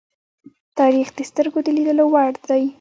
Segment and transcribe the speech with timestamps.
[0.79, 2.63] تاریخ د سترگو د لیدو وړ دی.